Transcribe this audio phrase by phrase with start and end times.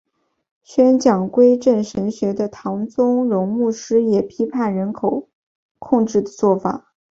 [0.63, 5.29] 宣讲归正神学的唐崇荣牧师也批判人口
[5.77, 6.91] 控制的做法。